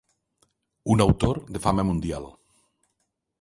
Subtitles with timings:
[0.93, 2.25] Un autor de fama mundial.